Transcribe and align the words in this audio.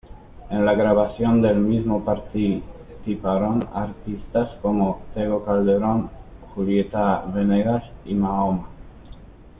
En 0.49 0.65
la 0.65 0.73
grabación 0.73 1.43
del 1.43 1.57
mismo 1.59 2.03
participaron 2.03 3.59
artistas 3.71 4.49
como 4.63 5.03
Tego 5.13 5.45
Calderon, 5.45 6.09
Julieta 6.55 7.21
Venegas 7.31 7.83
y 8.05 8.15
Mahoma. 8.15 8.67